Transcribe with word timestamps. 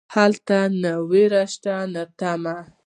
هلته 0.15 0.57
نه 0.81 0.93
ویره 1.09 1.43
شته 1.53 1.75
نه 1.93 2.03
تمه. 2.19 2.57